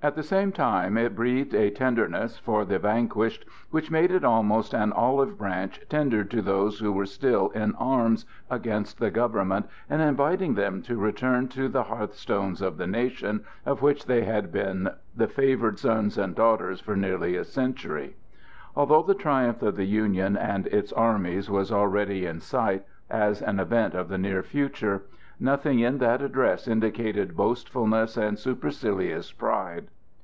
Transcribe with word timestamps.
At 0.00 0.14
the 0.14 0.22
same 0.22 0.52
time 0.52 0.96
it 0.96 1.16
breathed 1.16 1.54
a 1.56 1.70
tenderness 1.70 2.38
for 2.38 2.64
the 2.64 2.78
vanquished 2.78 3.44
which 3.72 3.90
made 3.90 4.12
it 4.12 4.22
almost 4.22 4.72
an 4.72 4.92
olive 4.92 5.36
branch 5.36 5.80
tendered 5.88 6.30
to 6.30 6.40
those 6.40 6.78
who 6.78 6.92
were 6.92 7.04
still 7.04 7.48
in 7.50 7.74
arms 7.74 8.24
against 8.48 9.00
the 9.00 9.10
government 9.10 9.66
and 9.90 10.00
inviting 10.00 10.54
them 10.54 10.82
to 10.82 10.96
return 11.00 11.48
to 11.48 11.68
the 11.68 11.82
hearthstones 11.82 12.62
of 12.62 12.76
the 12.76 12.86
nation 12.86 13.44
of 13.66 13.82
which 13.82 14.06
they 14.06 14.22
had 14.22 14.52
been 14.52 14.88
the 15.16 15.26
favored 15.26 15.80
sons 15.80 16.16
and 16.16 16.36
daughters 16.36 16.78
for 16.80 16.94
nearly 16.94 17.34
a 17.34 17.42
century. 17.42 18.14
Although 18.76 19.02
the 19.02 19.14
triumph 19.16 19.62
of 19.64 19.74
the 19.74 19.84
Union 19.84 20.36
and 20.36 20.68
its 20.68 20.92
armies 20.92 21.50
was 21.50 21.72
already 21.72 22.24
in 22.24 22.38
sight 22.38 22.84
as 23.10 23.42
an 23.42 23.58
event 23.58 23.94
of 23.96 24.08
the 24.08 24.18
near 24.18 24.44
future, 24.44 25.02
nothing 25.40 25.78
in 25.78 25.98
that 25.98 26.20
address 26.20 26.66
indicated 26.66 27.36
boastfulness 27.36 28.16
and 28.16 28.36
supercilious 28.36 29.30
pride. 29.30 29.86